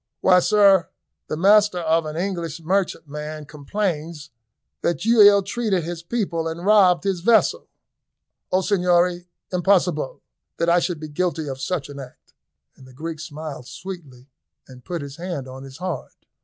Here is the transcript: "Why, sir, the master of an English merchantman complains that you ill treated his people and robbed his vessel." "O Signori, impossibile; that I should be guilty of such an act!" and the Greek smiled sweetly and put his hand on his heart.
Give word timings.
"Why, 0.21 0.39
sir, 0.39 0.89
the 1.27 1.37
master 1.37 1.77
of 1.77 2.07
an 2.07 2.17
English 2.17 2.59
merchantman 2.59 3.45
complains 3.45 4.31
that 4.81 5.05
you 5.05 5.21
ill 5.21 5.43
treated 5.43 5.83
his 5.83 6.01
people 6.01 6.47
and 6.47 6.65
robbed 6.65 7.03
his 7.03 7.19
vessel." 7.19 7.67
"O 8.51 8.61
Signori, 8.61 9.27
impossibile; 9.51 10.21
that 10.57 10.69
I 10.69 10.79
should 10.79 10.99
be 10.99 11.07
guilty 11.07 11.47
of 11.47 11.61
such 11.61 11.87
an 11.87 11.99
act!" 11.99 12.33
and 12.75 12.87
the 12.87 12.93
Greek 12.93 13.19
smiled 13.19 13.67
sweetly 13.67 14.27
and 14.67 14.83
put 14.83 15.03
his 15.03 15.17
hand 15.17 15.47
on 15.47 15.61
his 15.61 15.77
heart. 15.77 16.25